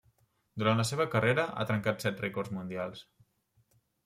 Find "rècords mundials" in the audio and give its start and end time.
2.27-3.05